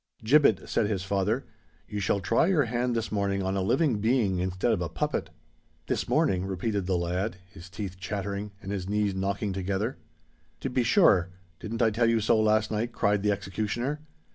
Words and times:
"Gibbet," 0.23 0.67
said 0.67 0.87
his 0.87 1.03
father, 1.03 1.45
"you 1.87 1.99
shall 1.99 2.19
try 2.19 2.47
your 2.47 2.65
hand 2.65 2.95
this 2.95 3.11
morning 3.11 3.43
on 3.43 3.55
a 3.55 3.61
living 3.61 3.99
being 4.01 4.39
instead 4.39 4.71
of 4.71 4.81
a 4.81 4.89
puppet." 4.89 5.29
"This 5.85 6.07
morning!" 6.09 6.43
repeated 6.43 6.87
the 6.87 6.97
lad, 6.97 7.37
his 7.51 7.69
teeth 7.69 7.99
chattering, 7.99 8.49
and 8.63 8.71
his 8.71 8.89
knees 8.89 9.13
knocking 9.13 9.53
together. 9.53 9.99
"To 10.61 10.71
be 10.71 10.81
sure. 10.81 11.29
Didn't 11.59 11.83
I 11.83 11.91
tell 11.91 12.09
you 12.09 12.19
so 12.19 12.41
last 12.41 12.71
night?" 12.71 12.93
cried 12.93 13.21
the 13.21 13.29
executioner. 13.31 14.01